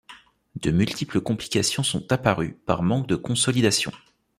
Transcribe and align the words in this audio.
De 0.59 0.71
multiples 0.71 1.21
complications 1.21 1.83
sont 1.83 2.11
apparues 2.11 2.57
par 2.65 2.81
manque 2.81 3.05
de 3.07 3.15
consolidation. 3.15 3.91